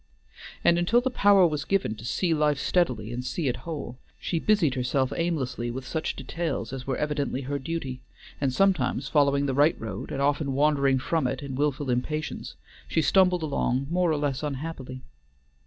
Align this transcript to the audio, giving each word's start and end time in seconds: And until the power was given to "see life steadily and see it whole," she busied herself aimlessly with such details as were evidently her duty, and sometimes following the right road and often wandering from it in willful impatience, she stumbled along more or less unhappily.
And 0.63 0.79
until 0.79 0.99
the 0.99 1.11
power 1.11 1.45
was 1.45 1.63
given 1.63 1.93
to 1.97 2.05
"see 2.05 2.33
life 2.33 2.57
steadily 2.57 3.13
and 3.13 3.23
see 3.23 3.47
it 3.47 3.57
whole," 3.67 3.99
she 4.19 4.39
busied 4.39 4.73
herself 4.73 5.13
aimlessly 5.15 5.69
with 5.69 5.85
such 5.85 6.15
details 6.15 6.73
as 6.73 6.87
were 6.87 6.97
evidently 6.97 7.41
her 7.41 7.59
duty, 7.59 8.01
and 8.41 8.51
sometimes 8.51 9.07
following 9.07 9.45
the 9.45 9.53
right 9.53 9.79
road 9.79 10.11
and 10.11 10.19
often 10.19 10.53
wandering 10.53 10.97
from 10.97 11.27
it 11.27 11.43
in 11.43 11.53
willful 11.53 11.91
impatience, 11.91 12.55
she 12.87 13.03
stumbled 13.03 13.43
along 13.43 13.85
more 13.91 14.09
or 14.11 14.17
less 14.17 14.41
unhappily. 14.41 15.03